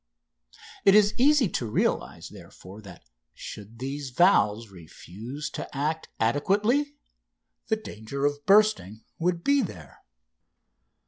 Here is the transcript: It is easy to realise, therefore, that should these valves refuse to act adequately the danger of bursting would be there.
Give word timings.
It 0.83 0.95
is 0.95 1.13
easy 1.19 1.47
to 1.49 1.67
realise, 1.69 2.27
therefore, 2.29 2.81
that 2.81 3.03
should 3.35 3.77
these 3.77 4.09
valves 4.09 4.69
refuse 4.71 5.47
to 5.51 5.77
act 5.77 6.09
adequately 6.19 6.95
the 7.67 7.75
danger 7.75 8.25
of 8.25 8.43
bursting 8.47 9.03
would 9.19 9.43
be 9.43 9.61
there. 9.61 9.99